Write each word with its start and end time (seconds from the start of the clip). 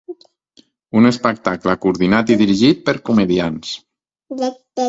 Un 1.01 1.09
espectacle 1.09 1.77
coordinat 1.83 2.33
i 2.37 2.39
dirigit 2.43 2.83
per 2.89 2.99
Comediants. 3.11 3.79